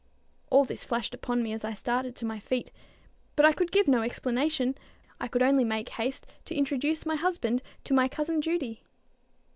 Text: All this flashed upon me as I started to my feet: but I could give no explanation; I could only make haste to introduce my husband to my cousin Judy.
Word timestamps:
All 0.49 0.65
this 0.65 0.83
flashed 0.83 1.13
upon 1.13 1.43
me 1.43 1.53
as 1.53 1.63
I 1.63 1.75
started 1.75 2.15
to 2.15 2.25
my 2.25 2.39
feet: 2.39 2.71
but 3.35 3.45
I 3.45 3.53
could 3.53 3.71
give 3.71 3.87
no 3.87 4.01
explanation; 4.01 4.75
I 5.19 5.27
could 5.27 5.43
only 5.43 5.63
make 5.63 5.89
haste 5.89 6.25
to 6.45 6.55
introduce 6.55 7.05
my 7.05 7.13
husband 7.13 7.61
to 7.83 7.93
my 7.93 8.07
cousin 8.07 8.41
Judy. 8.41 8.81